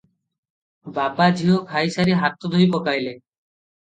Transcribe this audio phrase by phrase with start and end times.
[0.95, 3.17] ବାବାଝିଅ ଖାଇସାରି ହାତ ଧୋଇ ପକାଇଲେ।